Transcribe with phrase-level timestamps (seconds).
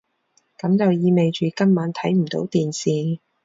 [0.57, 3.19] 噉就意味住今晚睇唔到電視